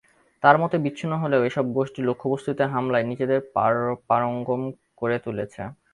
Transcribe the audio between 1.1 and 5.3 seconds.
হলেও এসব গোষ্ঠী লক্ষ্যবস্তুতে হামলায় নিজেদের পারঙ্গম করে